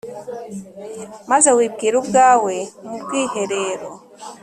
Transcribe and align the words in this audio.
maze 1.29 1.49
wibwira 1.57 1.95
ubwawe 2.01 2.55
mu 2.87 2.95
bwiherero, 3.03 3.89